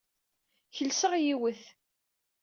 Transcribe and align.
Kelseɣ 0.75 1.13
yiwet. 1.23 1.61